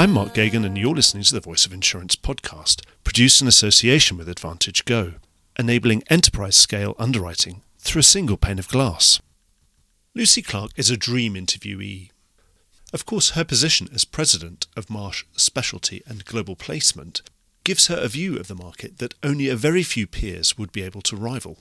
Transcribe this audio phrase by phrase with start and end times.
[0.00, 4.16] I'm Mark Geoghegan, and you're listening to the Voice of Insurance podcast, produced in association
[4.16, 5.16] with AdvantageGo,
[5.58, 9.20] enabling enterprise scale underwriting through a single pane of glass.
[10.14, 12.08] Lucy Clarke is a dream interviewee.
[12.94, 17.20] Of course, her position as president of Marsh Specialty and Global Placement
[17.62, 20.82] gives her a view of the market that only a very few peers would be
[20.82, 21.58] able to rival.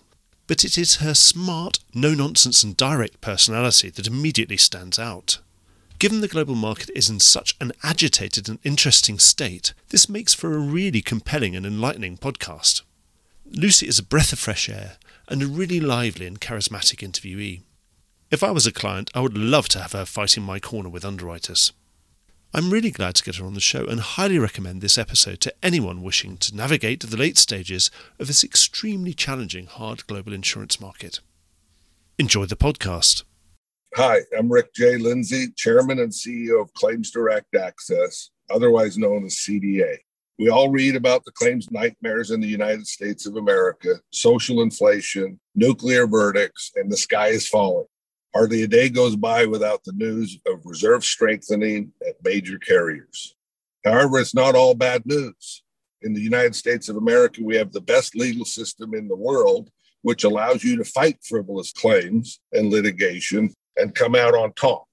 [0.48, 5.40] But it is her smart, no nonsense, and direct personality that immediately stands out.
[6.00, 10.56] Given the global market is in such an agitated and interesting state, this makes for
[10.56, 12.84] a really compelling and enlightening podcast.
[13.46, 14.94] Lucy is a breath of fresh air
[15.28, 17.64] and a really lively and charismatic interviewee.
[18.32, 21.04] If I was a client, I would love to have her fighting my corner with
[21.04, 21.74] underwriters.
[22.54, 25.54] I'm really glad to get her on the show and highly recommend this episode to
[25.62, 31.20] anyone wishing to navigate the late stages of this extremely challenging hard global insurance market.
[32.18, 33.24] Enjoy the podcast.
[33.96, 34.98] Hi, I'm Rick J.
[34.98, 39.98] Lindsay, Chairman and CEO of Claims Direct Access, otherwise known as CDA.
[40.38, 45.40] We all read about the claims nightmares in the United States of America, social inflation,
[45.56, 47.88] nuclear verdicts, and the sky is falling.
[48.36, 53.36] Hardly a day goes by without the news of reserve strengthening at major carriers.
[53.84, 55.64] However, it's not all bad news.
[56.04, 59.72] In the United States of America, we have the best legal system in the world,
[60.04, 64.86] which allows you to fight frivolous claims and litigation and come out on top.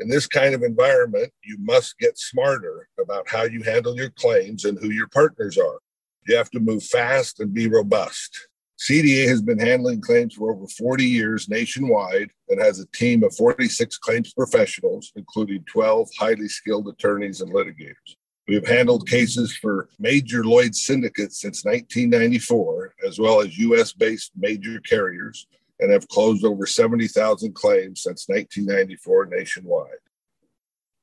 [0.00, 4.64] In this kind of environment, you must get smarter about how you handle your claims
[4.64, 5.78] and who your partners are.
[6.26, 8.48] You have to move fast and be robust.
[8.80, 13.34] CDA has been handling claims for over 40 years nationwide and has a team of
[13.36, 18.16] 46 claims professionals, including 12 highly skilled attorneys and litigators.
[18.48, 24.32] We have handled cases for major Lloyd syndicates since 1994, as well as US based
[24.36, 25.46] major carriers,
[25.80, 29.88] and have closed over 70,000 claims since 1994 nationwide.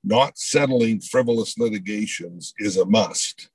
[0.03, 3.49] Not settling frivolous litigations is a must.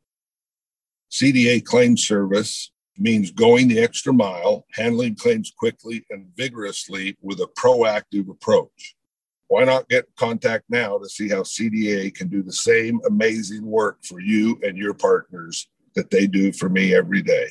[1.11, 7.49] CDA Claim Service means going the extra mile, handling claims quickly and vigorously with a
[7.59, 8.95] proactive approach.
[9.49, 13.65] Why not get in contact now to see how CDA can do the same amazing
[13.65, 17.49] work for you and your partners that they do for me every day?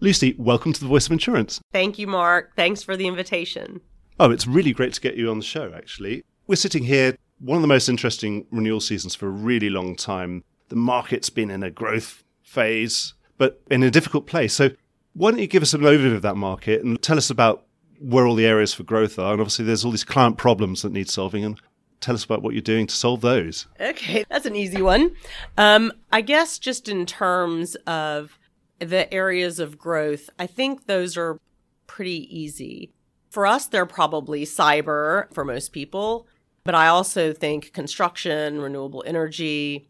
[0.00, 1.60] Lucy, welcome to the Voice of Insurance.
[1.72, 2.56] Thank you, Mark.
[2.56, 3.80] Thanks for the invitation.
[4.18, 6.24] Oh, it's really great to get you on the show, actually.
[6.48, 10.42] We're sitting here one of the most interesting renewal seasons for a really long time.
[10.68, 14.54] The market's been in a growth phase, but in a difficult place.
[14.54, 14.70] So,
[15.14, 17.66] why don't you give us an overview of that market and tell us about
[18.00, 19.32] where all the areas for growth are?
[19.32, 21.60] And obviously, there's all these client problems that need solving, and
[22.02, 23.66] tell us about what you're doing to solve those.
[23.80, 25.12] Okay, that's an easy one.
[25.56, 28.38] Um, I guess just in terms of
[28.78, 31.40] the areas of growth, I think those are
[31.86, 32.92] pretty easy.
[33.30, 36.26] For us, they're probably cyber for most people,
[36.64, 39.88] but I also think construction, renewable energy,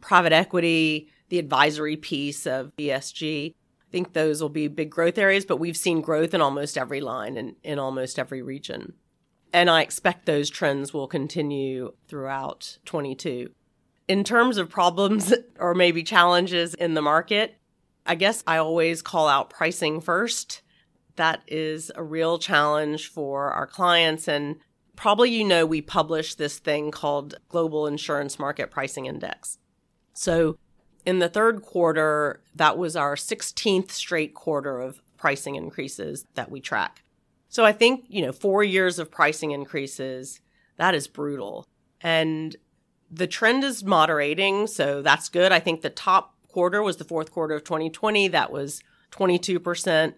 [0.00, 3.50] private equity, the advisory piece of ESG.
[3.52, 7.00] I think those will be big growth areas, but we've seen growth in almost every
[7.00, 8.94] line and in almost every region.
[9.52, 13.50] And I expect those trends will continue throughout 22.
[14.08, 17.56] In terms of problems or maybe challenges in the market,
[18.06, 20.62] I guess I always call out pricing first.
[21.16, 24.56] That is a real challenge for our clients and
[24.96, 29.58] probably you know we publish this thing called Global Insurance Market Pricing Index.
[30.14, 30.58] So
[31.04, 36.60] in the third quarter, that was our 16th straight quarter of pricing increases that we
[36.60, 37.01] track.
[37.52, 40.40] So I think, you know, four years of pricing increases,
[40.78, 41.66] that is brutal.
[42.00, 42.56] And
[43.10, 44.66] the trend is moderating.
[44.66, 45.52] So that's good.
[45.52, 48.28] I think the top quarter was the fourth quarter of 2020.
[48.28, 50.14] That was 22%,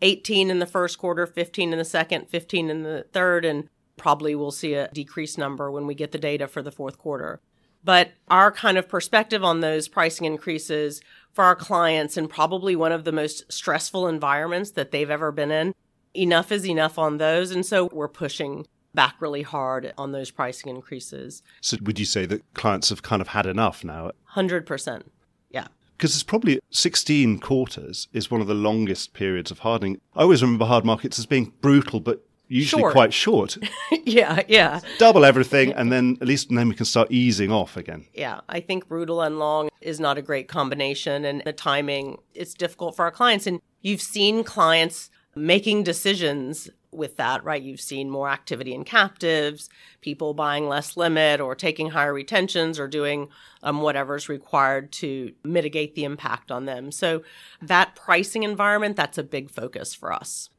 [0.00, 3.68] 18 in the first quarter, 15 in the second, 15 in the third, and
[3.98, 7.40] probably we'll see a decreased number when we get the data for the fourth quarter.
[7.84, 12.92] But our kind of perspective on those pricing increases for our clients in probably one
[12.92, 15.74] of the most stressful environments that they've ever been in,
[16.14, 17.50] enough is enough on those.
[17.50, 21.42] And so we're pushing back really hard on those pricing increases.
[21.60, 24.10] So would you say that clients have kind of had enough now?
[24.34, 25.02] 100%.
[25.50, 25.68] Yeah.
[25.96, 30.00] Because it's probably 16 quarters is one of the longest periods of hardening.
[30.14, 32.92] I always remember hard markets as being brutal, but usually Short.
[32.92, 33.56] quite short.
[34.04, 34.80] yeah, yeah.
[34.98, 38.06] Double everything, and then at least then we can start easing off again.
[38.12, 42.54] Yeah, I think brutal and long is not a great combination, and the timing it's
[42.54, 43.46] difficult for our clients.
[43.46, 45.10] And you've seen clients
[45.40, 47.62] making decisions with that, right?
[47.62, 49.68] You've seen more activity in captives,
[50.00, 53.28] people buying less limit, or taking higher retentions, or doing
[53.62, 56.90] um, whatever's required to mitigate the impact on them.
[56.90, 57.22] So
[57.62, 60.50] that pricing environment, that's a big focus for us.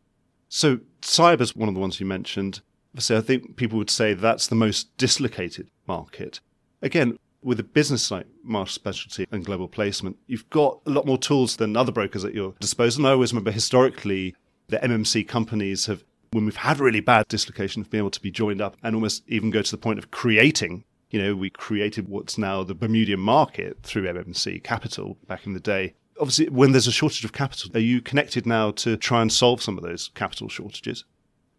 [0.48, 2.62] So cyber's one of the ones you mentioned.
[2.98, 6.40] So I think people would say that's the most dislocated market.
[6.82, 11.18] Again, with a business like Marsh Specialty and Global Placement, you've got a lot more
[11.18, 13.02] tools than other brokers at your disposal.
[13.02, 14.36] And I always remember historically
[14.72, 18.32] the MMC companies have, when we've had really bad dislocation, have been able to be
[18.32, 20.84] joined up and almost even go to the point of creating.
[21.12, 25.60] You know, we created what's now the Bermudian market through MMC Capital back in the
[25.60, 25.94] day.
[26.20, 29.62] Obviously, when there's a shortage of capital, are you connected now to try and solve
[29.62, 31.04] some of those capital shortages?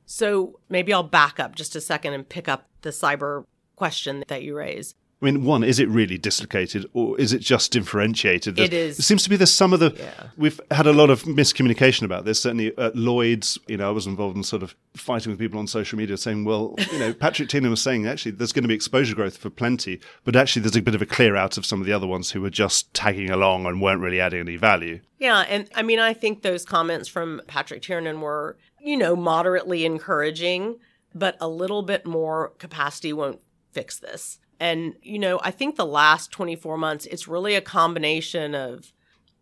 [0.07, 3.45] So maybe I'll back up just a second and pick up the cyber
[3.77, 4.95] question that you raise.
[5.23, 8.57] I mean, one, is it really dislocated or is it just differentiated?
[8.57, 8.99] There's, it is.
[8.99, 9.95] It seems to be there's some of the.
[9.97, 10.27] Yeah.
[10.37, 12.43] We've had a lot of miscommunication about this.
[12.43, 15.69] Certainly at Lloyd's, you know, I was involved in sort of fighting with people on
[15.69, 18.75] social media saying, well, you know, Patrick Tiernan was saying actually there's going to be
[18.75, 21.81] exposure growth for plenty, but actually there's a bit of a clear out of some
[21.81, 24.99] of the other ones who were just tagging along and weren't really adding any value.
[25.21, 25.45] Yeah.
[25.49, 30.81] And I mean, I think those comments from Patrick Tiernan were, you know, moderately encouraging,
[31.15, 33.41] but a little bit more capacity won't
[33.71, 34.41] fix this.
[34.63, 38.93] And, you know, I think the last 24 months, it's really a combination of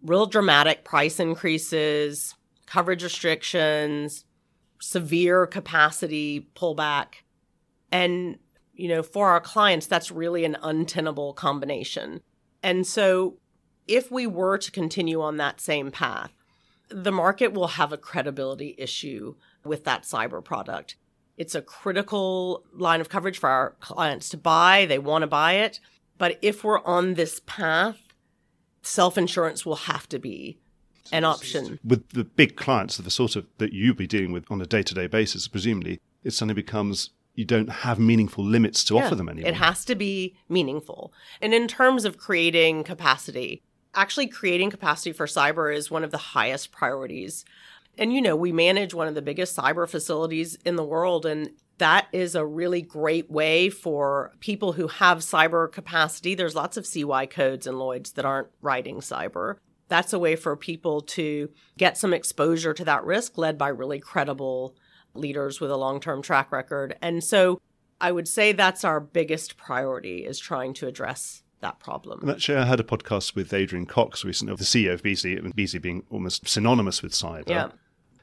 [0.02, 4.24] real dramatic price increases, coverage restrictions,
[4.80, 7.16] severe capacity pullback.
[7.92, 8.38] And,
[8.72, 12.22] you know, for our clients, that's really an untenable combination.
[12.62, 13.36] And so
[13.86, 16.32] if we were to continue on that same path,
[16.88, 19.34] the market will have a credibility issue
[19.64, 20.96] with that cyber product.
[21.40, 24.84] It's a critical line of coverage for our clients to buy.
[24.84, 25.80] They want to buy it.
[26.18, 27.96] But if we're on this path,
[28.82, 30.58] self insurance will have to be
[31.10, 31.80] an option.
[31.82, 34.66] With the big clients of the sort of that you be dealing with on a
[34.66, 39.06] day to day basis, presumably, it suddenly becomes you don't have meaningful limits to yeah,
[39.06, 39.48] offer them anymore.
[39.48, 41.10] It has to be meaningful.
[41.40, 43.62] And in terms of creating capacity,
[43.94, 47.46] actually creating capacity for cyber is one of the highest priorities
[48.00, 51.26] and, you know, we manage one of the biggest cyber facilities in the world.
[51.26, 56.34] And that is a really great way for people who have cyber capacity.
[56.34, 59.56] There's lots of CY codes and Lloyd's that aren't writing cyber.
[59.88, 64.00] That's a way for people to get some exposure to that risk led by really
[64.00, 64.74] credible
[65.12, 66.96] leaders with a long term track record.
[67.02, 67.60] And so
[68.00, 72.20] I would say that's our biggest priority is trying to address that problem.
[72.22, 75.82] And actually, I had a podcast with Adrian Cox recently, the CEO of Beazley, and
[75.82, 77.48] being almost synonymous with cyber.
[77.48, 77.68] Yeah.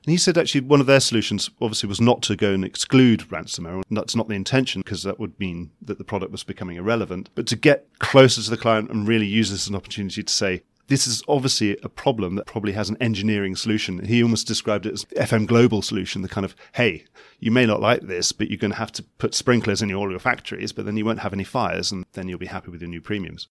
[0.07, 3.27] And he said actually one of their solutions obviously was not to go and exclude
[3.27, 3.83] ransomware.
[3.89, 7.29] And That's not the intention because that would mean that the product was becoming irrelevant,
[7.35, 10.33] but to get closer to the client and really use this as an opportunity to
[10.33, 14.05] say, this is obviously a problem that probably has an engineering solution.
[14.05, 17.03] He almost described it as FM Global solution, the kind of, hey,
[17.41, 20.09] you may not like this, but you're going to have to put sprinklers in all
[20.09, 22.79] your factories, but then you won't have any fires and then you'll be happy with
[22.79, 23.49] your new premiums.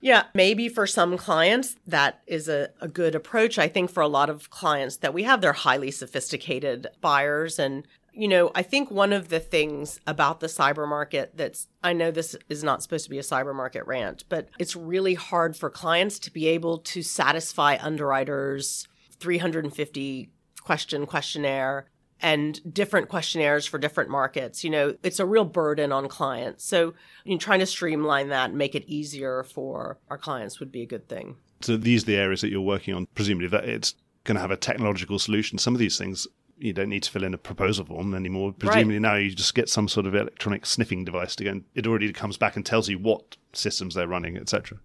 [0.00, 3.58] Yeah, maybe for some clients that is a, a good approach.
[3.58, 7.58] I think for a lot of clients that we have, they're highly sophisticated buyers.
[7.58, 11.94] And, you know, I think one of the things about the cyber market that's, I
[11.94, 15.56] know this is not supposed to be a cyber market rant, but it's really hard
[15.56, 18.86] for clients to be able to satisfy underwriters'
[19.18, 20.30] 350
[20.62, 21.86] question questionnaire
[22.22, 24.64] and different questionnaires for different markets.
[24.64, 26.64] You know, it's a real burden on clients.
[26.64, 30.72] So, you know, trying to streamline that and make it easier for our clients would
[30.72, 31.36] be a good thing.
[31.60, 34.50] So, these are the areas that you're working on, presumably that it's going to have
[34.50, 35.58] a technological solution.
[35.58, 36.26] Some of these things
[36.58, 38.52] you don't need to fill in a proposal form anymore.
[38.52, 39.02] Presumably right.
[39.02, 42.10] now you just get some sort of electronic sniffing device to go and it already
[42.12, 44.78] comes back and tells you what systems they're running, etc.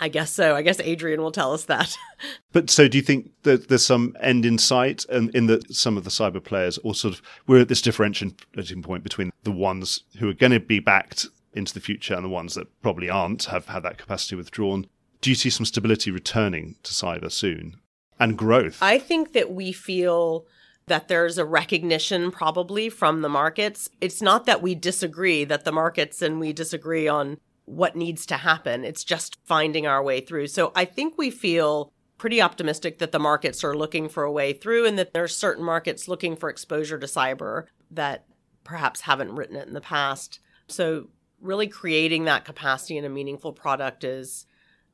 [0.00, 0.56] I guess so.
[0.56, 1.96] I guess Adrian will tell us that.
[2.52, 5.96] but so do you think that there's some end in sight and in that some
[5.96, 10.04] of the cyber players or sort of we're at this differentiating point between the ones
[10.18, 13.44] who are going to be backed into the future and the ones that probably aren't
[13.44, 14.86] have had that capacity withdrawn.
[15.20, 17.76] Do you see some stability returning to cyber soon
[18.18, 18.78] and growth?
[18.82, 20.46] I think that we feel
[20.86, 23.88] that there's a recognition probably from the markets.
[24.00, 28.36] It's not that we disagree that the markets and we disagree on what needs to
[28.36, 28.84] happen.
[28.84, 30.48] It's just finding our way through.
[30.48, 34.52] So I think we feel pretty optimistic that the markets are looking for a way
[34.52, 38.26] through and that there are certain markets looking for exposure to cyber that
[38.64, 40.38] perhaps haven't written it in the past.
[40.68, 41.08] So
[41.40, 44.46] really creating that capacity in a meaningful product is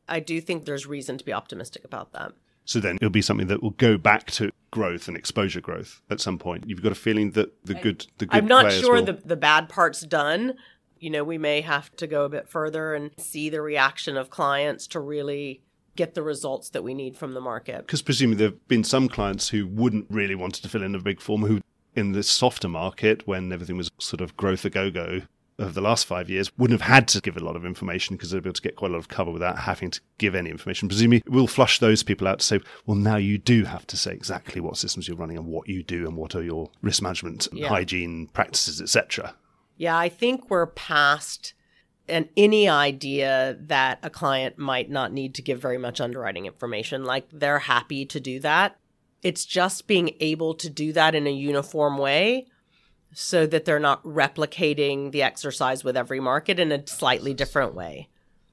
[0.09, 2.33] I do think there's reason to be optimistic about that.
[2.65, 6.21] So then it'll be something that will go back to growth and exposure growth at
[6.21, 6.65] some point.
[6.67, 9.05] You've got a feeling that the good the good I'm not sure will...
[9.05, 10.55] the the bad part's done,
[11.01, 14.31] you know, we may have to go a bit further and see the reaction of
[14.31, 15.63] clients to really
[15.97, 17.79] get the results that we need from the market.
[17.79, 21.01] Because presumably there have been some clients who wouldn't really want to fill in a
[21.01, 21.61] big form who
[21.97, 25.23] in this softer market when everything was sort of growth a go go
[25.59, 28.31] of the last five years wouldn't have had to give a lot of information because
[28.31, 30.51] they'd be able to get quite a lot of cover without having to give any
[30.51, 30.89] information.
[30.89, 34.13] Presumably, we'll flush those people out to say, well, now you do have to say
[34.13, 37.49] exactly what systems you're running and what you do and what are your risk management,
[37.53, 37.69] yeah.
[37.69, 39.35] hygiene practices, etc.
[39.79, 41.55] Yeah, I think we're past
[42.09, 47.05] any idea that a client might not need to give very much underwriting information.
[47.05, 48.79] Like they're happy to do that.
[49.23, 52.47] It's just being able to do that in a uniform way
[53.15, 58.09] so that they're not replicating the exercise with every market in a slightly different way.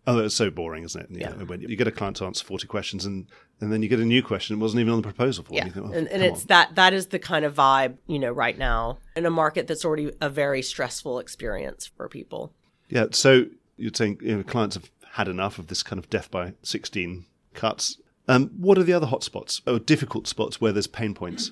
[0.08, 1.08] Oh, it's so boring, isn't it?
[1.12, 1.32] yeah.
[1.32, 3.28] when you get a client to answer 40 questions and,
[3.60, 5.58] and then you get a new question, it wasn't even on the proposal form.
[5.58, 5.64] Yeah.
[5.70, 6.48] Think, oh, and, and it's on.
[6.48, 9.84] that, that is the kind of vibe, you know, right now in a market that's
[9.84, 12.54] already a very stressful experience for people.
[12.90, 13.06] Yeah.
[13.12, 13.46] So
[13.78, 17.26] you're saying you know, clients have had enough of this kind of death by 16
[17.54, 17.98] cuts.
[18.28, 21.52] Um, what are the other hotspots or difficult spots where there's pain points?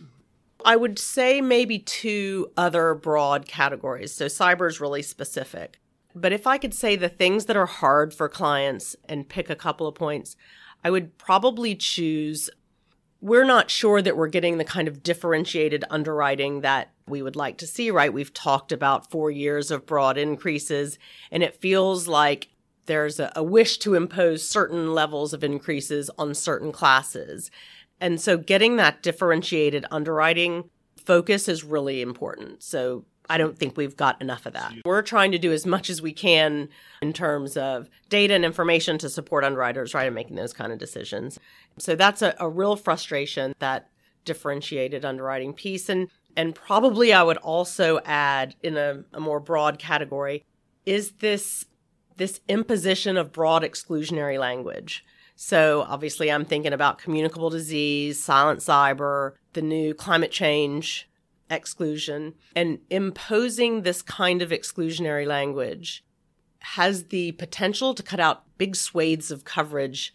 [0.65, 4.13] I would say maybe two other broad categories.
[4.13, 5.79] So cyber is really specific.
[6.15, 9.55] But if I could say the things that are hard for clients and pick a
[9.55, 10.35] couple of points,
[10.83, 12.49] I would probably choose
[13.23, 17.57] we're not sure that we're getting the kind of differentiated underwriting that we would like
[17.57, 18.11] to see, right?
[18.11, 20.99] We've talked about four years of broad increases,
[21.31, 22.49] and it feels like
[22.85, 27.49] there's a, a, wish to impose certain levels of increases on certain classes.
[28.01, 32.61] And so getting that differentiated underwriting focus is really important.
[32.61, 34.73] So I don't think we've got enough of that.
[34.85, 36.69] We're trying to do as much as we can
[37.01, 40.79] in terms of data and information to support underwriters, right, in making those kind of
[40.79, 41.39] decisions.
[41.77, 43.89] So that's a, a real frustration, that
[44.25, 45.89] differentiated underwriting piece.
[45.89, 50.43] And and probably I would also add in a, a more broad category
[50.85, 51.65] is this
[52.17, 55.03] this imposition of broad exclusionary language.
[55.35, 61.09] So obviously, I'm thinking about communicable disease, silent cyber, the new climate change
[61.53, 66.03] exclusion, and imposing this kind of exclusionary language
[66.59, 70.13] has the potential to cut out big swathes of coverage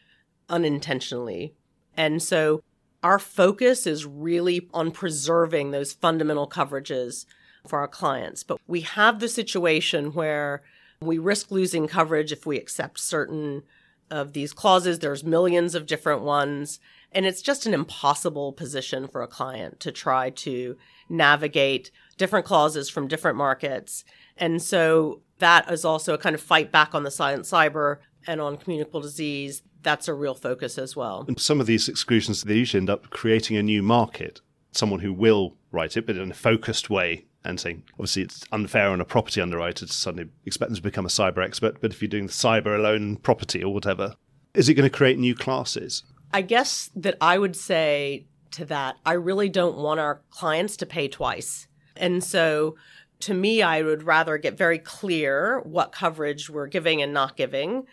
[0.49, 1.55] unintentionally.
[1.97, 2.63] And so
[3.03, 7.27] our focus is really on preserving those fundamental coverages
[7.67, 8.43] for our clients.
[8.43, 10.63] But we have the situation where
[11.01, 13.63] we risk losing coverage if we accept certain
[14.11, 14.99] of these clauses.
[14.99, 16.81] There's millions of different ones.
[17.13, 20.77] And it's just an impossible position for a client to try to
[21.09, 24.05] navigate different clauses from different markets.
[24.37, 28.41] And so that is also a kind of fight back on the silent cyber and
[28.41, 29.63] on communicable disease.
[29.83, 31.25] That's a real focus as well.
[31.29, 34.41] And some of these exclusions, they usually end up creating a new market.
[34.73, 38.89] Someone who will write it, but in a focused way and saying obviously it's unfair
[38.89, 42.03] on a property underwriter to suddenly expect them to become a cyber expert, but if
[42.03, 44.15] you're doing the cyber alone property or whatever,
[44.55, 46.03] is it going to create new classes?
[46.33, 50.87] I guess that I would say to that, I really don't want our clients to
[50.87, 51.67] pay twice.
[51.97, 52.77] And so
[53.21, 57.87] to me, I would rather get very clear what coverage we're giving and not giving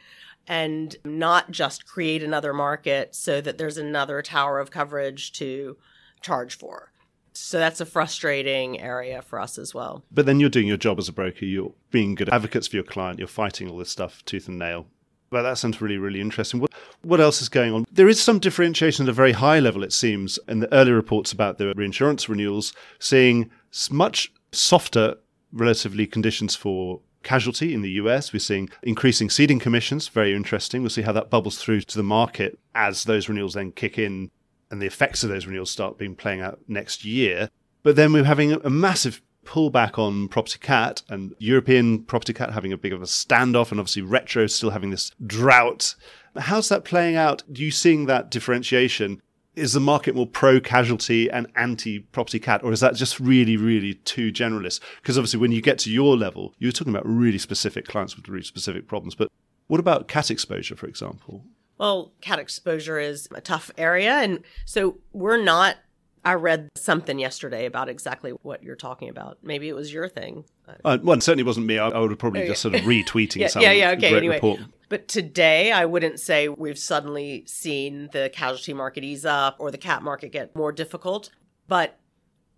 [0.48, 5.78] and not just create another market so that there's another tower of coverage to
[6.22, 6.92] charge for.
[7.34, 10.06] So that's a frustrating area for us as well.
[10.12, 11.46] But then you're doing your job as a broker.
[11.46, 13.20] You're being good advocates for your client.
[13.20, 14.88] You're fighting all this stuff tooth and nail.
[15.36, 16.62] But that sounds really, really interesting.
[16.62, 17.86] What, what else is going on?
[17.92, 21.34] There is some differentiation at a very high level, it seems, in the early reports
[21.34, 23.52] about the reinsurance renewals, seeing
[23.92, 25.16] much softer,
[25.52, 28.32] relatively, conditions for casualty in the US.
[28.32, 30.82] We're seeing increasing ceding commissions, very interesting.
[30.82, 34.32] We'll see how that bubbles through to the market as those renewals then kick in
[34.72, 37.50] and the effects of those renewals start being playing out next year.
[37.84, 42.74] But then we're having a massive pullback on property cat and European property cat having
[42.74, 45.96] a big of a standoff, and obviously retro still having this drought.
[46.38, 47.44] How's that playing out?
[47.52, 49.22] Do you seeing that differentiation?
[49.56, 53.56] Is the market more pro casualty and anti property cat, or is that just really,
[53.56, 54.82] really too generalist?
[55.02, 58.28] Because obviously, when you get to your level, you're talking about really specific clients with
[58.28, 59.16] really specific problems.
[59.16, 59.32] But
[59.68, 61.46] what about cat exposure, for example?
[61.78, 64.12] Well, cat exposure is a tough area.
[64.12, 65.78] And so we're not.
[66.26, 69.38] I read something yesterday about exactly what you're talking about.
[69.44, 70.44] Maybe it was your thing.
[70.84, 71.78] Uh, well, it certainly wasn't me.
[71.78, 74.36] I, I would have probably just sort of retweeting yeah, some yeah, yeah, okay, anyway.
[74.36, 74.62] report.
[74.90, 79.78] But today, I wouldn't say we've suddenly seen the casualty market ease up or the
[79.78, 81.30] cat market get more difficult.
[81.68, 82.00] But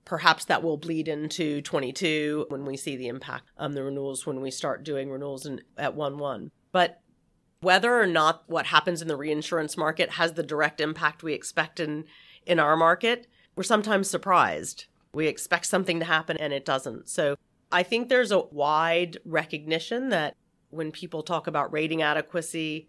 [0.06, 4.40] perhaps that will bleed into 22 when we see the impact on the renewals when
[4.40, 6.52] we start doing renewals in, at 1 1.
[6.72, 7.02] But
[7.60, 11.82] whether or not what happens in the reinsurance market has the direct impact we expect
[11.82, 12.06] in
[12.46, 13.28] in our market,
[13.58, 14.86] we're sometimes surprised.
[15.14, 17.10] We expect something to happen and it doesn't.
[17.10, 17.36] So
[17.72, 20.38] I think there's a wide recognition that
[20.70, 22.88] when people talk about rating adequacy,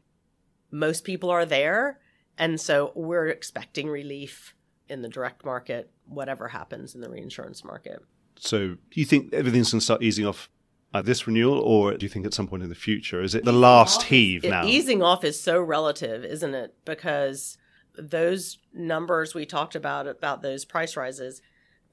[0.71, 1.99] most people are there.
[2.37, 4.55] And so we're expecting relief
[4.89, 8.01] in the direct market, whatever happens in the reinsurance market.
[8.37, 10.51] So you think everything's going to start easing off
[10.93, 13.23] at this renewal, or do you think at some point in the future?
[13.23, 14.67] Is it the last heave It- now?
[14.67, 16.75] Easing off is so relative, isn't it?
[16.85, 17.59] Because
[17.99, 21.43] those numbers we talked about, about those price rises,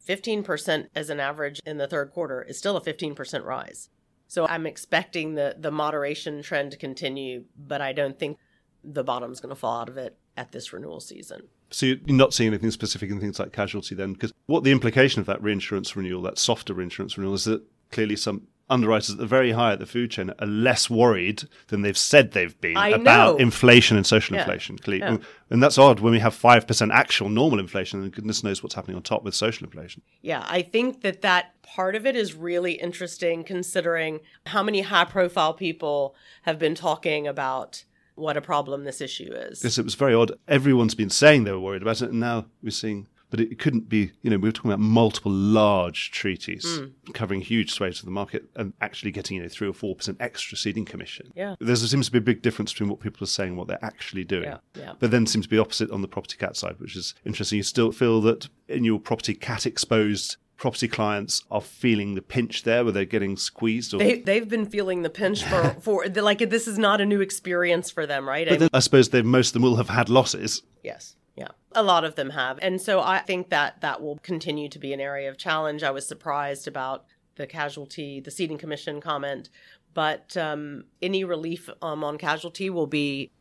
[0.08, 3.90] 15% as an average in the third quarter is still a 15% rise.
[4.28, 8.38] So I'm expecting the, the moderation trend to continue, but I don't think
[8.84, 11.44] the bottom's going to fall out of it at this renewal season.
[11.72, 14.14] So you're not seeing anything specific in things like casualty then?
[14.14, 18.16] Because what the implication of that reinsurance renewal, that softer reinsurance renewal, is that clearly
[18.16, 21.98] some underwriters at the very high at the food chain are less worried than they've
[21.98, 23.38] said they've been I about know.
[23.38, 24.42] inflation and social Yeah.
[24.42, 24.78] inflation.
[24.78, 25.06] Clearly.
[25.18, 25.18] Yeah.
[25.52, 28.98] And that's odd when we have 5% actual normal inflation and goodness knows what's happening
[28.98, 30.02] on top with social inflation.
[30.22, 35.06] Yeah, I think that that part of it is really interesting considering how many high
[35.06, 37.84] profile people have been talking about
[38.16, 39.64] what a problem this issue is.
[39.64, 40.32] Yes, it was very odd.
[40.48, 43.08] Everyone's been saying they were worried about it, and now we're seeing.
[43.32, 47.12] But it couldn't be, you know, we were talking about multiple large treaties Hmm.
[47.14, 50.18] covering huge swathes of the market and actually getting, you know, three or four percent
[50.20, 51.32] extra ceding commission.
[51.36, 51.56] Yeah.
[51.60, 53.84] There seems to be a big difference between what people are saying and what they're
[53.84, 54.44] actually doing.
[54.46, 54.94] Yeah, yeah.
[55.00, 57.58] But then seems to be opposite on the property cat side, which is interesting.
[57.58, 62.64] You still feel that in your property cat exposed property clients are feeling the pinch
[62.64, 66.50] there where they're getting squeezed or They they've been feeling the pinch for for like
[66.50, 68.48] this is not a new experience for them, right?
[68.48, 70.62] I but then I suppose they most of them will have had losses.
[70.84, 71.16] Yes.
[71.36, 71.50] Yeah.
[71.74, 72.60] A lot of them have.
[72.62, 75.84] And so I think that that will continue to be an area of challenge.
[75.84, 79.50] I was surprised about the casualty, the ceding commission comment,
[79.94, 83.32] but um, any relief um, on casualty will be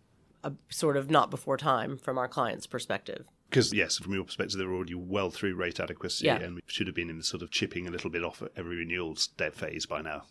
[0.43, 3.27] a sort of not before time from our client's perspective.
[3.49, 6.37] Because yes, from your perspective, they're already well through rate adequacy, Yeah.
[6.41, 8.77] and we should have been in the sort of chipping a little bit off every
[8.77, 10.25] renewals debt phase by now.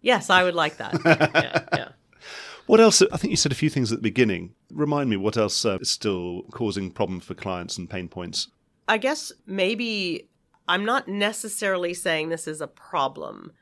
[0.00, 0.94] Yes, I would like that.
[1.04, 1.88] yeah, yeah.
[2.66, 3.02] What else?
[3.02, 4.54] I think you said a few things at the beginning.
[4.70, 8.48] Remind me what else uh, is still causing problems for clients and pain points.
[8.88, 10.28] I guess maybe
[10.68, 13.52] I'm not necessarily saying this is a problem,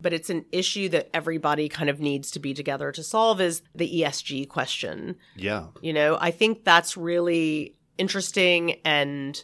[0.00, 3.62] but it's an issue that everybody kind of needs to be together to solve is
[3.74, 5.16] the ESG question.
[5.36, 9.42] Yeah, You know, I think that's really interesting and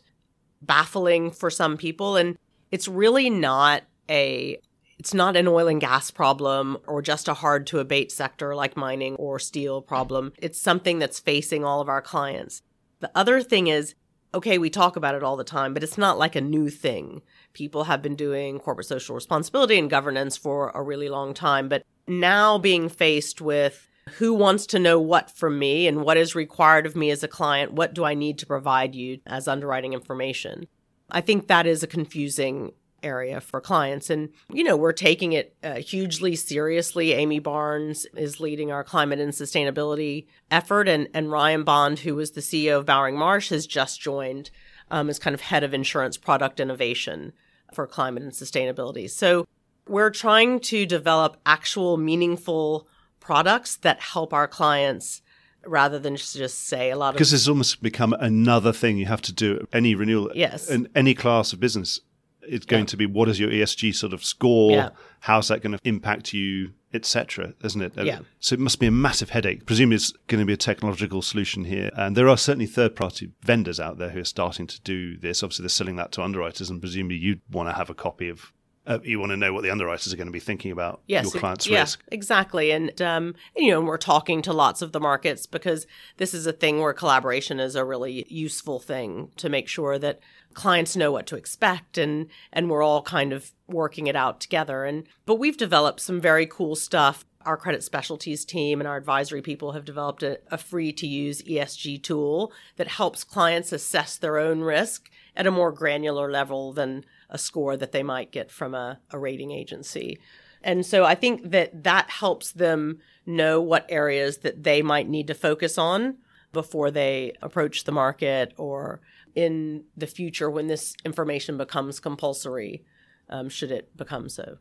[0.62, 2.16] baffling for some people.
[2.16, 2.38] And
[2.70, 4.58] it's really not a
[4.98, 8.76] it's not an oil and gas problem or just a hard to abate sector like
[8.76, 10.32] mining or steel problem.
[10.38, 12.62] It's something that's facing all of our clients.
[13.00, 13.94] The other thing is,
[14.34, 17.22] okay, we talk about it all the time, but it's not like a new thing.
[17.52, 21.84] People have been doing corporate social responsibility and governance for a really long time, but
[22.06, 26.84] now being faced with who wants to know what from me and what is required
[26.84, 30.66] of me as a client, what do I need to provide you as underwriting information?
[31.10, 32.72] I think that is a confusing
[33.04, 34.10] area for clients.
[34.10, 37.12] And, you know, we're taking it uh, hugely seriously.
[37.12, 42.32] Amy Barnes is leading our climate and sustainability effort, and, and Ryan Bond, who was
[42.32, 44.50] the CEO of Bowring Marsh, has just joined
[44.90, 47.32] um, as kind of head of insurance product innovation
[47.72, 49.10] for climate and sustainability.
[49.10, 49.46] So
[49.88, 52.88] we're trying to develop actual meaningful
[53.20, 55.22] products that help our clients
[55.66, 59.06] rather than just, just say a lot of because it's almost become another thing you
[59.06, 60.30] have to do any renewal.
[60.34, 60.68] Yes.
[60.68, 62.00] in any class of business,
[62.48, 62.86] it's going Yeah.
[62.86, 64.72] to be what is your ESG sort of score?
[64.72, 64.88] Yeah.
[65.20, 67.54] How's that going to impact you, etc.
[67.64, 67.92] Isn't it?
[67.96, 68.20] Yeah.
[68.40, 69.66] So it must be a massive headache.
[69.66, 73.80] Presumably, it's going to be a technological solution here, and there are certainly third-party vendors
[73.80, 75.42] out there who are starting to do this.
[75.42, 78.52] Obviously, they're selling that to underwriters, and presumably you'd want to have a copy of.
[78.86, 81.32] Uh, you want to know what the underwriters are going to be thinking about yes,
[81.32, 82.04] your client's yeah, risk.
[82.12, 82.70] Exactly.
[82.70, 85.86] And, um, you know, we're talking to lots of the markets because
[86.18, 90.20] this is a thing where collaboration is a really useful thing to make sure that
[90.52, 94.84] clients know what to expect and, and we're all kind of working it out together.
[94.84, 97.24] And, but we've developed some very cool stuff.
[97.46, 101.42] Our credit specialties team and our advisory people have developed a, a free to use
[101.42, 107.04] ESG tool that helps clients assess their own risk at a more granular level than
[107.30, 110.18] a score that they might get from a, a rating agency.
[110.62, 115.26] And so I think that that helps them know what areas that they might need
[115.26, 116.16] to focus on
[116.52, 119.00] before they approach the market or
[119.34, 122.84] in the future when this information becomes compulsory,
[123.28, 124.58] um, should it become so.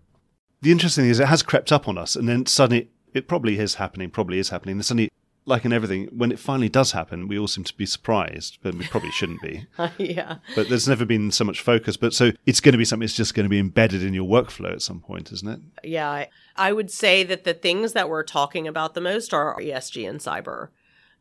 [0.62, 3.60] The interesting thing is it has crept up on us, and then suddenly it probably
[3.60, 4.78] is happening, probably is happening.
[4.78, 5.10] Then suddenly,
[5.45, 8.75] like in everything, when it finally does happen, we all seem to be surprised, but
[8.75, 9.65] we probably shouldn't be.
[9.97, 10.38] yeah.
[10.56, 11.97] But there's never been so much focus.
[11.97, 14.27] But so it's going to be something that's just going to be embedded in your
[14.27, 15.60] workflow at some point, isn't it?
[15.84, 16.10] Yeah.
[16.10, 20.10] I, I would say that the things that we're talking about the most are ESG
[20.10, 20.69] and cyber.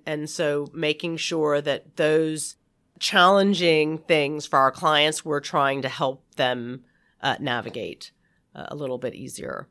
[0.06, 2.56] And so making sure that those
[2.98, 6.84] challenging things for our clients, we're trying to help them
[7.20, 8.12] uh, navigate
[8.54, 9.68] uh, a little bit easier.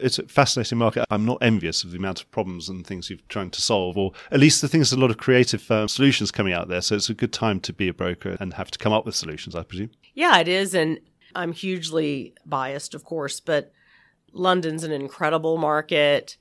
[0.00, 1.04] It's a fascinating market.
[1.10, 4.12] I'm not envious of the amount of problems and things you're trying to solve, or
[4.30, 6.80] at least the things, a lot of creative um, solutions coming out there.
[6.80, 9.14] So it's a good time to be a broker and have to come up with
[9.14, 9.90] solutions, I presume.
[10.14, 10.74] Yeah, it is.
[10.74, 11.00] And
[11.34, 13.72] I'm hugely biased, of course, but
[14.32, 16.36] London's an incredible market.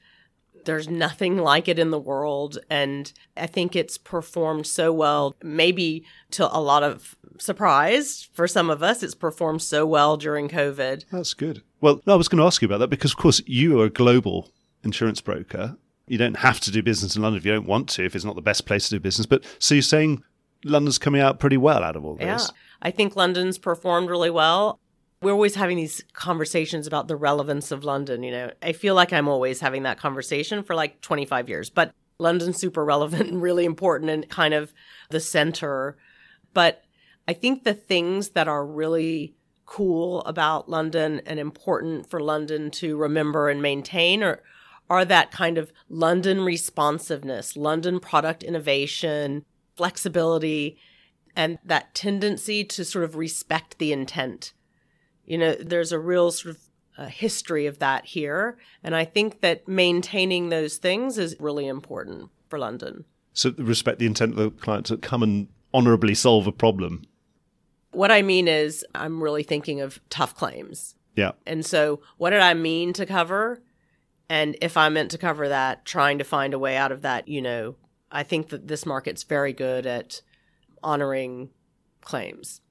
[0.66, 2.58] There's nothing like it in the world.
[2.70, 8.70] And I think it's performed so well, maybe to a lot of surprise for some
[8.70, 9.04] of us.
[9.04, 11.06] It's performed so well during COVID.
[11.12, 11.62] That's good.
[11.86, 13.90] Well, I was going to ask you about that because, of course, you are a
[13.92, 14.50] global
[14.84, 15.78] insurance broker.
[16.08, 18.26] You don't have to do business in London if you don't want to, if it's
[18.26, 19.28] not the best place to do business.
[19.28, 20.24] But so you're saying
[20.64, 22.26] London's coming out pretty well out of all this?
[22.26, 22.58] Yeah.
[22.82, 24.80] I think London's performed really well
[25.22, 28.22] we're always having these conversations about the relevance of London.
[28.22, 31.94] You know, I feel like I'm always having that conversation for like 25 years, but
[32.20, 34.74] London's super relevant and really important and kind of
[35.10, 35.98] the center.
[36.54, 36.84] But
[37.28, 42.98] I think the things that are really cool about London and important for London to
[42.98, 44.42] remember and maintain are
[44.88, 49.44] are that kind of London responsiveness, London product innovation,
[49.76, 50.78] flexibility,
[51.36, 54.54] and that tendency to sort of respect the intent
[55.26, 56.62] you know, there's a real sort of
[56.98, 58.58] uh, history of that here.
[58.84, 63.06] And I think that maintaining those things is really important for London.
[63.34, 67.04] So, respect the intent of the client to come and honorably solve a problem.
[67.96, 70.96] What I mean is, I'm really thinking of tough claims.
[71.16, 71.32] Yeah.
[71.46, 73.62] And so, what did I mean to cover?
[74.30, 77.28] And if I meant to cover that, trying to find a way out of that,
[77.28, 77.76] you know,
[78.12, 80.22] I think that this market's very good at
[80.84, 81.50] honoring
[82.02, 82.62] claims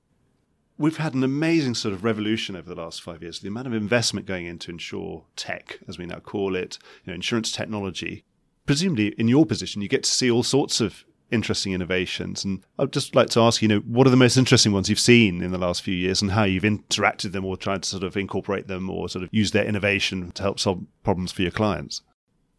[0.79, 3.41] we've had an amazing sort of revolution over the last five years.
[3.41, 7.15] The amount of investment going into insure tech, as we now call it, you know,
[7.15, 8.25] insurance technology.
[8.67, 12.44] Presumably, in your position, you get to see all sorts of interesting innovations.
[12.44, 14.99] And I'd just like to ask, you know, what are the most interesting ones you've
[14.99, 18.05] seen in the last few years and how you've interacted them or tried to sort
[18.05, 21.51] of incorporate them or sort of use their innovation to help solve problems for your
[21.51, 22.03] clients?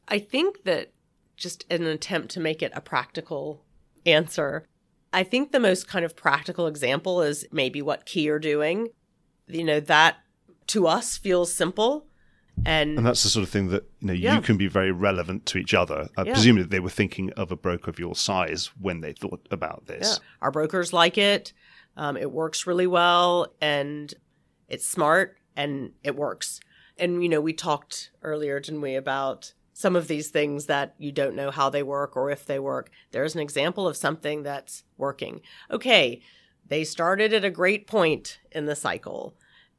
[0.07, 0.91] I think that
[1.37, 3.63] just an attempt to make it a practical
[4.05, 4.67] answer,
[5.11, 8.89] I think the most kind of practical example is maybe what Ki are doing.
[9.47, 10.17] You know, that
[10.67, 12.07] to us feels simple.
[12.65, 14.35] And, and that's the sort of thing that you know yeah.
[14.35, 16.09] you can be very relevant to each other.
[16.17, 16.33] I yeah.
[16.33, 19.85] presume that they were thinking of a broker of your size when they thought about
[19.87, 20.19] this.
[20.19, 20.25] Yeah.
[20.41, 21.53] Our brokers like it.
[21.97, 24.13] Um, it works really well, and
[24.67, 26.59] it's smart, and it works.
[26.97, 31.11] And you know, we talked earlier, didn't we, about some of these things that you
[31.11, 32.89] don't know how they work or if they work.
[33.11, 35.41] There's an example of something that's working.
[35.69, 36.21] Okay,
[36.65, 39.35] they started at a great point in the cycle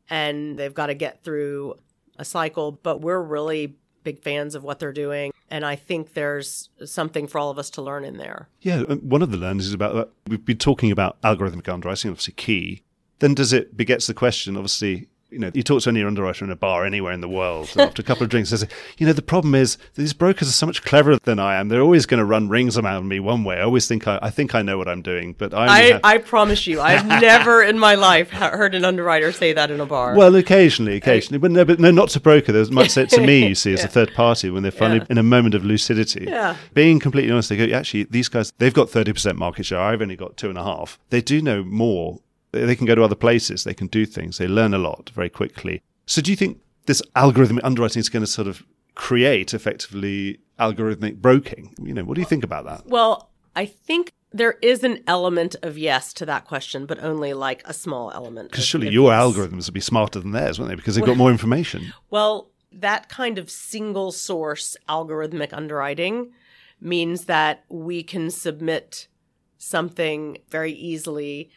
[0.08, 1.74] and they've got to get through
[2.18, 5.32] a cycle, but we're really big fans of what they're doing.
[5.50, 8.48] And I think there's something for all of us to learn in there.
[8.60, 10.08] Yeah, one of the learnings is about that.
[10.26, 12.82] We've been talking about algorithmic underwriting, obviously Ki.
[13.18, 16.50] Then does it begets the question, obviously, you know, you talk to any underwriter in
[16.50, 19.12] a bar anywhere in the world, after a couple of drinks, they say, you know,
[19.12, 21.68] the problem is these brokers are so much cleverer than I am.
[21.68, 23.56] They're always going to run rings around me one way.
[23.56, 26.00] I always think I, I think I know what I'm doing, but I, I, have-
[26.04, 29.86] I promise you, I've never in my life heard an underwriter say that in a
[29.86, 30.14] bar.
[30.14, 32.52] Well, occasionally, occasionally, but no, but no, not to broker.
[32.52, 33.36] They might say it to me.
[33.46, 33.86] You see, as yeah.
[33.86, 35.06] a third party when they're finally yeah.
[35.10, 36.24] in a moment of lucidity.
[36.26, 36.56] Yeah.
[36.74, 39.78] Being completely honest, they go, actually, these guys, they've got thirty percent market share.
[39.78, 40.98] I've only got two and a half.
[41.10, 42.20] They do know more
[42.64, 45.28] they can go to other places, they can do things, they learn a lot very
[45.28, 45.82] quickly.
[46.06, 48.62] So do you think this algorithmic underwriting is going to sort of
[48.94, 51.74] create effectively algorithmic broking?
[51.82, 52.86] You know, what do you think about that?
[52.86, 57.62] Well, I think there is an element of yes to that question, but only like
[57.64, 58.50] a small element.
[58.50, 59.22] Because surely your yes.
[59.22, 60.76] algorithms would be smarter than theirs, wouldn't they?
[60.76, 61.92] Because they've got more information.
[62.10, 66.32] Well, that kind of single source algorithmic underwriting
[66.80, 69.08] means that we can submit
[69.56, 71.50] something very easily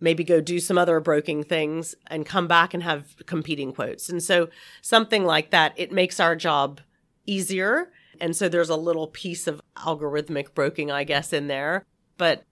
[0.00, 4.08] maybe go do some other broking things and come back and have competing quotes.
[4.08, 4.48] And so
[4.80, 6.80] something like that, it makes our job
[7.26, 7.90] easier.
[8.20, 11.84] And so there's a little piece of algorithmic broking, I guess, in there.
[12.16, 12.44] But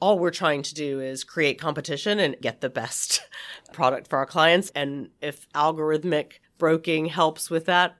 [0.00, 3.22] all we're trying to do is create competition and get the best
[3.72, 4.70] product for our clients.
[4.74, 7.96] And if algorithmic broking helps with that,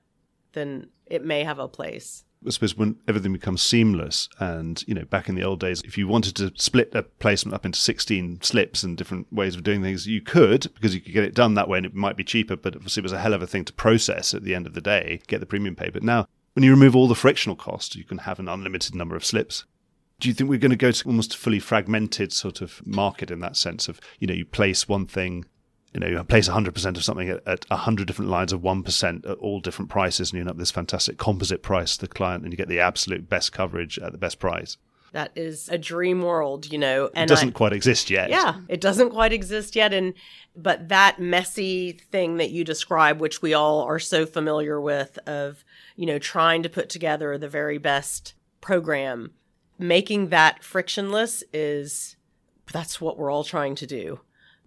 [0.52, 2.24] then it may have a place.
[2.46, 5.96] I suppose when everything becomes seamless, and you know, back in the old days, if
[5.96, 9.82] you wanted to split a placement up into 16 slips and different ways of doing
[9.82, 12.24] things, you could because you could get it done that way, and it might be
[12.24, 12.56] cheaper.
[12.56, 14.74] But obviously, it was a hell of a thing to process at the end of
[14.74, 15.90] the day, get the premium pay.
[15.90, 19.16] But now, when you remove all the frictional costs, you can have an unlimited number
[19.16, 19.64] of slips.
[20.20, 23.30] Do you think we're going to go to almost a fully fragmented sort of market
[23.30, 25.46] in that sense of, you know, you place one thing
[25.92, 29.38] you know, you place 100% of something at, at 100 different lines of 1% at
[29.38, 32.52] all different prices, and you end up this fantastic composite price to the client, and
[32.52, 34.78] you get the absolute best coverage at the best price.
[35.12, 37.10] That is a dream world, you know.
[37.14, 38.30] And it doesn't I, quite exist yet.
[38.30, 39.92] Yeah, it doesn't quite exist yet.
[39.92, 40.14] And
[40.56, 45.64] but that messy thing that you describe, which we all are so familiar with, of
[45.96, 49.32] you know trying to put together the very best program,
[49.78, 52.16] making that frictionless is
[52.72, 54.20] that's what we're all trying to do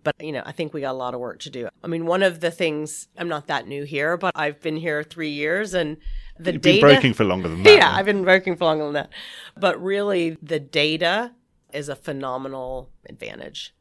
[0.06, 1.68] But, you know, I think we got a lot of work to do.
[1.84, 5.04] I mean, one of the things, I'm not that new here, but I've been here
[5.04, 5.98] three years and
[6.40, 6.82] the You've data.
[6.86, 7.76] been broking for longer than that.
[7.78, 9.10] yeah, I've been working for longer than that.
[9.58, 11.34] But really, the data
[11.74, 13.74] is a phenomenal advantage.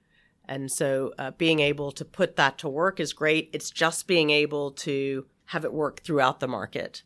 [0.48, 3.50] And so uh, being able to put that to work is great.
[3.52, 7.02] It's just being able to have it work throughout the market.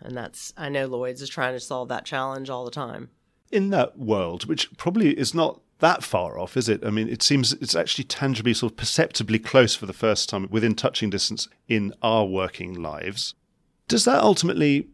[0.00, 3.10] And that's, I know Lloyd's is trying to solve that challenge all the time.
[3.50, 6.84] in that world, which probably is not that far off, is it?
[6.84, 10.48] I mean, it seems it's actually tangibly, sort of perceptibly close for the first time
[10.50, 13.34] within touching distance in our working lives.
[13.88, 14.88] Does that ultimately,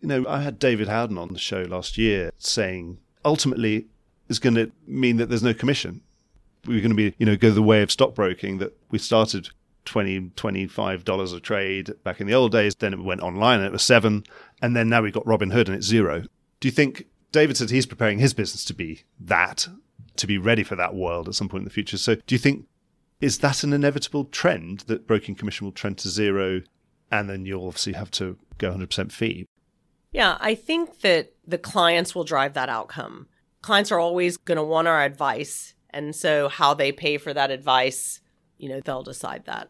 [0.00, 3.86] you know, I had David Howden on the show last year saying ultimately
[4.28, 6.02] is going to mean that there's no commission.
[6.66, 9.50] We're going to be, you know, go the way of stockbroking that we started
[9.84, 12.74] 20 $25 a trade back in the old days.
[12.74, 14.24] Then it went online and it was seven.
[14.60, 16.24] And then now we've got Robinhood and it's zero.
[16.60, 19.68] Do you think David said he's preparing his business to be that,
[20.18, 21.98] to be ready for that world at some point in the future?
[21.98, 22.66] So do you think,
[23.20, 26.62] is that an inevitable trend that broking commission will trend to zero
[27.10, 29.46] and then you'll obviously have to go 100% fee?
[30.12, 33.26] Yeah, I think that the clients will drive that outcome.
[33.62, 35.74] Clients are always going to want our advice.
[35.90, 38.20] And so how they pay for that advice,
[38.56, 39.68] you know, they'll decide that.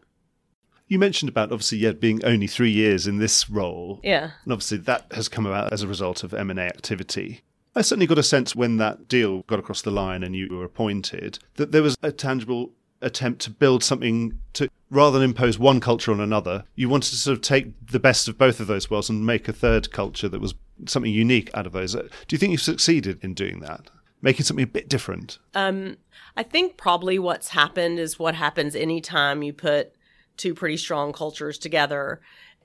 [0.87, 4.31] You mentioned about obviously yeah being only three years in this role, Yeah.
[4.43, 7.41] and obviously that has come about as a result of M and A activity.
[7.79, 10.65] I certainly got a sense when that deal got across the line and you were
[10.65, 15.79] appointed that there was a tangible attempt to build something to rather than impose one
[15.79, 16.65] culture on another.
[16.75, 19.47] You wanted to sort of take the best of both of those worlds and make
[19.47, 20.55] a third culture that was
[20.87, 21.93] something unique out of those.
[21.93, 23.89] Do you think you've succeeded in doing that,
[24.21, 25.39] making something a bit different?
[25.53, 25.95] Um,
[26.35, 29.93] I think probably what's happened is what happens anytime you put
[30.35, 32.19] two pretty strong cultures together.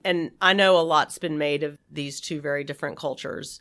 [0.04, 3.60] And I know a lot's been made of these two very different cultures,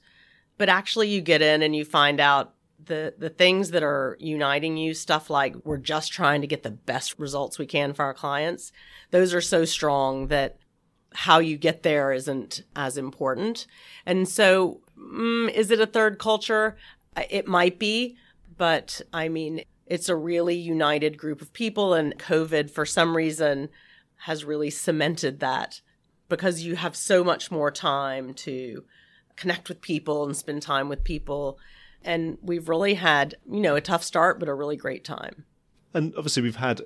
[0.57, 2.53] but actually you get in and you find out
[2.85, 6.71] the the things that are uniting you stuff like we're just trying to get the
[6.71, 8.71] best results we can for our clients.
[9.11, 10.57] Those are so strong that
[11.13, 13.67] how you get there isn't as important.
[14.05, 16.75] And so mm, is it a third culture?
[17.29, 18.17] It might be
[18.57, 23.69] but i mean it's a really united group of people and covid for some reason
[24.19, 25.81] has really cemented that
[26.29, 28.83] because you have so much more time to
[29.35, 31.57] connect with people and spend time with people
[32.03, 35.45] and we've really had you know a tough start but a really great time
[35.93, 36.81] And obviously, we've had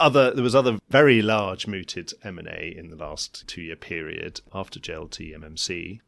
[0.00, 0.32] other.
[0.32, 4.80] There was other very large mooted M and A in the last two-year period after
[4.80, 6.00] JLT MMC.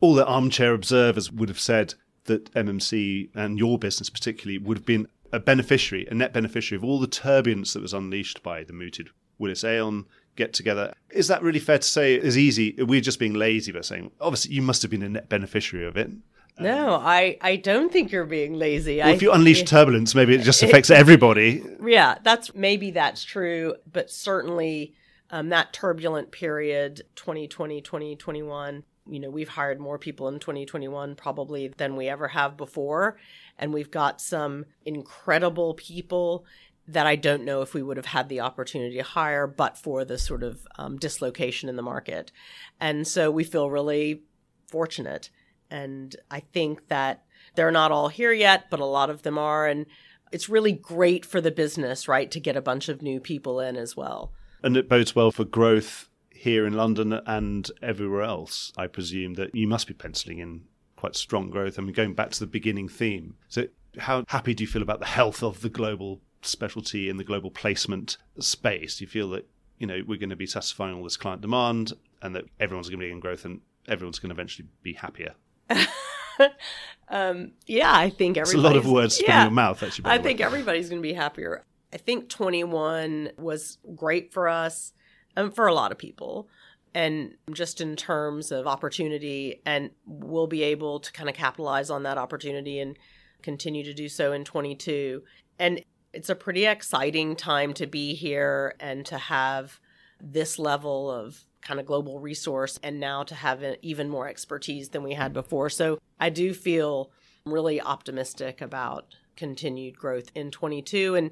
[0.00, 4.86] All the armchair observers would have said that MMC and your business particularly would have
[4.86, 8.72] been a beneficiary, a net beneficiary of all the turbulence that was unleashed by the
[8.72, 10.94] mooted Willis Aon get together.
[11.10, 12.14] Is that really fair to say?
[12.14, 12.74] Is easy?
[12.78, 15.96] We're just being lazy by saying obviously you must have been a net beneficiary of
[15.96, 16.10] it.
[16.58, 20.34] no i i don't think you're being lazy Well, I, if you unleash turbulence, maybe
[20.34, 21.62] it just affects everybody.
[21.84, 24.92] yeah that's maybe that's true but certainly
[25.30, 31.68] um, that turbulent period 2020 2021 you know we've hired more people in 2021 probably
[31.78, 33.16] than we ever have before
[33.58, 36.44] and we've got some incredible people
[36.92, 40.04] that I don't know if we would have had the opportunity to hire, but for
[40.04, 42.32] the sort of um, dislocation in the market.
[42.80, 44.22] And so we feel really
[44.68, 45.30] fortunate.
[45.70, 47.24] And I think that
[47.54, 49.66] they're not all here yet, but a lot of them are.
[49.66, 49.86] And
[50.32, 53.76] it's really great for the business, right, to get a bunch of new people in
[53.76, 54.32] as well.
[54.62, 58.72] And it bodes well for growth here in London and everywhere else.
[58.76, 60.62] I presume that you must be penciling in
[60.96, 61.78] quite strong growth.
[61.78, 63.36] I mean, going back to the beginning theme.
[63.48, 63.66] So,
[63.98, 67.50] how happy do you feel about the health of the global specialty in the global
[67.50, 68.98] placement space?
[68.98, 69.48] Do you feel that
[69.78, 73.00] you know we're going to be satisfying all this client demand and that everyone's going
[73.00, 75.34] to be in growth and everyone's going to eventually be happier?
[77.08, 79.82] um, yeah, I think It's a lot of words yeah, your mouth.
[79.82, 81.64] Actually, I think everybody's going to be happier.
[81.92, 84.92] I think 21 was great for us
[85.36, 86.48] and for a lot of people.
[86.92, 92.02] And just in terms of opportunity, and we'll be able to kind of capitalize on
[92.02, 92.98] that opportunity and
[93.42, 95.22] continue to do so in 22.
[95.58, 99.80] And it's a pretty exciting time to be here and to have
[100.20, 105.02] this level of kind of global resource and now to have even more expertise than
[105.02, 105.68] we had before.
[105.68, 107.10] So I do feel
[107.44, 111.30] really optimistic about continued growth in 22 and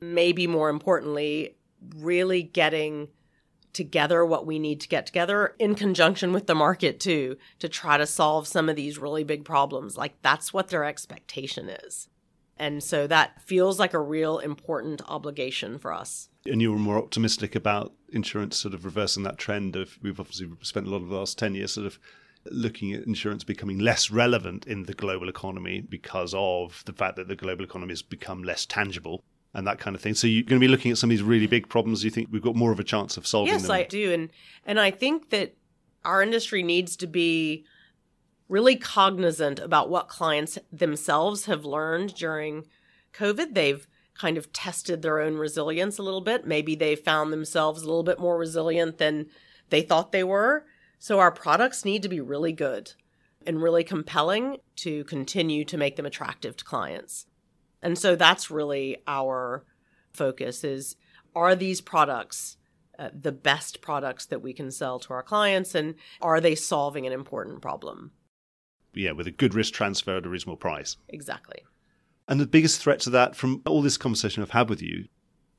[0.00, 1.56] maybe more importantly
[1.96, 3.08] really getting
[3.72, 7.96] together what we need to get together in conjunction with the market too to try
[7.96, 12.08] to solve some of these really big problems like that's what their expectation is
[12.58, 16.98] and so that feels like a real important obligation for us and you were more
[16.98, 21.08] optimistic about insurance sort of reversing that trend of we've obviously spent a lot of
[21.08, 21.98] the last 10 years sort of
[22.50, 27.28] looking at insurance becoming less relevant in the global economy because of the fact that
[27.28, 29.22] the global economy has become less tangible
[29.54, 30.14] and that kind of thing.
[30.14, 32.04] So you're going to be looking at some of these really big problems.
[32.04, 33.76] You think we've got more of a chance of solving yes, them?
[33.76, 34.30] Yes, I do, and
[34.66, 35.54] and I think that
[36.04, 37.64] our industry needs to be
[38.48, 42.66] really cognizant about what clients themselves have learned during
[43.12, 43.54] COVID.
[43.54, 46.46] They've kind of tested their own resilience a little bit.
[46.46, 49.26] Maybe they found themselves a little bit more resilient than
[49.70, 50.64] they thought they were.
[50.98, 52.92] So our products need to be really good
[53.46, 57.26] and really compelling to continue to make them attractive to clients.
[57.82, 59.64] And so that's really our
[60.12, 60.96] focus is
[61.34, 62.56] are these products
[62.98, 67.06] uh, the best products that we can sell to our clients and are they solving
[67.06, 68.10] an important problem?
[68.96, 70.96] Yeah, with a good risk transfer at a reasonable price.
[71.08, 71.62] Exactly.
[72.28, 75.06] And the biggest threat to that from all this conversation I've had with you,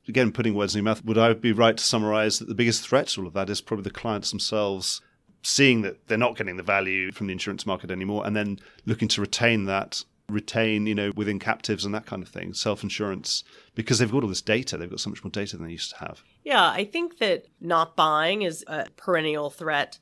[0.06, 2.86] again, putting words in your mouth, would I be right to summarize that the biggest
[2.86, 5.00] threat to all of that is probably the clients themselves
[5.42, 9.08] seeing that they're not getting the value from the insurance market anymore and then looking
[9.08, 13.98] to retain that retain you know within captives and that kind of thing self-insurance because
[13.98, 15.96] they've got all this data they've got so much more data than they used to
[15.96, 19.98] have yeah i think that not buying is a perennial threat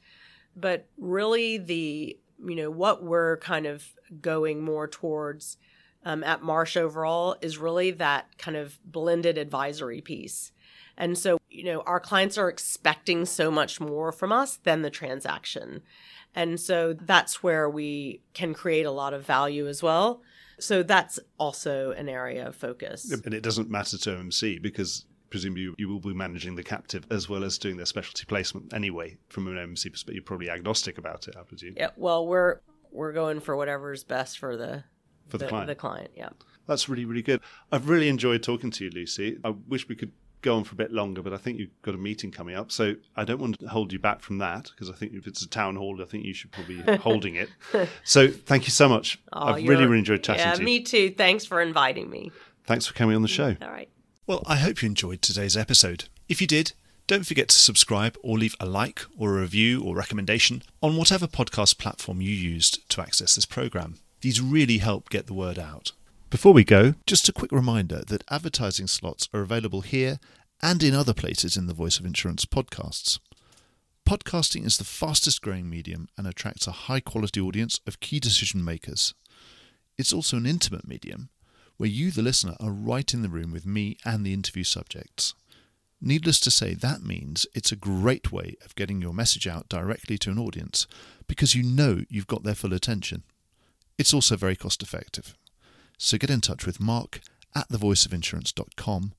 [0.56, 3.84] but really the you know what we're kind of
[4.20, 5.56] going more towards
[6.04, 10.52] um, at marsh overall is really that kind of blended advisory piece
[10.96, 14.90] and so, you know, our clients are expecting so much more from us than the
[14.90, 15.82] transaction.
[16.34, 20.22] And so that's where we can create a lot of value as well.
[20.58, 23.10] So that's also an area of focus.
[23.12, 27.06] And it doesn't matter to OMC because presumably you, you will be managing the captive
[27.10, 30.14] as well as doing their specialty placement anyway from an OMC perspective.
[30.14, 31.74] You're probably agnostic about it, I presume.
[31.76, 32.60] Yeah, well, we're
[32.90, 34.84] we're going for whatever's best for the
[35.28, 35.66] for the, the client.
[35.68, 36.30] The client, yeah.
[36.66, 37.40] That's really really good.
[37.70, 39.38] I've really enjoyed talking to you, Lucy.
[39.44, 40.12] I wish we could
[40.42, 42.70] go on for a bit longer, but I think you've got a meeting coming up.
[42.70, 45.42] So I don't want to hold you back from that because I think if it's
[45.42, 47.48] a town hall, I think you should probably be holding it.
[48.04, 49.20] So thank you so much.
[49.32, 50.64] Oh, I've really, really enjoyed chatting yeah, to you.
[50.64, 51.10] me too.
[51.10, 52.30] Thanks for inviting me.
[52.64, 53.56] Thanks for coming on the show.
[53.60, 53.88] All right.
[54.28, 56.06] Well, I hope you enjoyed today's episode.
[56.28, 56.72] If you did,
[57.06, 61.28] don't forget to subscribe or leave a like or a review or recommendation on whatever
[61.28, 63.98] podcast platform you used to access this program.
[64.22, 65.92] These really help get the word out.
[66.28, 70.18] Before we go, just a quick reminder that advertising slots are available here
[70.60, 73.20] and in other places in the Voice of Insurance podcasts.
[74.08, 78.64] Podcasting is the fastest growing medium and attracts a high quality audience of key decision
[78.64, 79.14] makers.
[79.96, 81.28] It's also an intimate medium
[81.76, 85.34] where you, the listener, are right in the room with me and the interview subjects.
[86.00, 90.18] Needless to say, that means it's a great way of getting your message out directly
[90.18, 90.86] to an audience
[91.26, 93.22] because you know you've got their full attention.
[93.98, 95.34] It's also very cost effective.
[95.98, 97.20] So get in touch with Mark
[97.54, 99.12] at thevoiceofinsurance.com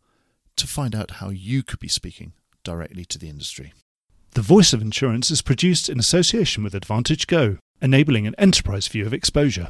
[0.55, 3.73] to find out how you could be speaking directly to the industry.
[4.31, 9.13] The Voice of Insurance is produced in association with AdvantageGo, enabling an enterprise view of
[9.13, 9.69] exposure.